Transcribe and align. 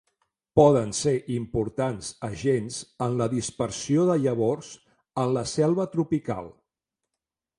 Poden 0.59 0.93
ser 0.99 1.11
importants 1.33 2.07
agents 2.27 2.79
en 3.07 3.19
la 3.19 3.27
dispersió 3.35 4.07
de 4.11 4.17
llavors 4.23 4.71
en 5.25 5.35
la 5.39 5.47
selva 5.55 5.89
tropical. 5.97 6.53